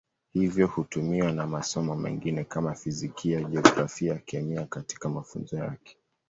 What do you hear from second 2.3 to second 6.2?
kama Fizikia, Jiografia, Kemia katika mafunzo yake.